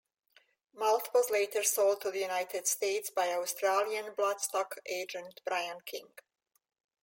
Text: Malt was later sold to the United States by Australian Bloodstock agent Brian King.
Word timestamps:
Malt 0.73 1.13
was 1.13 1.29
later 1.29 1.61
sold 1.61 2.01
to 2.01 2.09
the 2.09 2.21
United 2.21 2.65
States 2.65 3.11
by 3.11 3.31
Australian 3.33 4.15
Bloodstock 4.15 4.79
agent 4.87 5.41
Brian 5.45 5.79
King. 5.85 6.07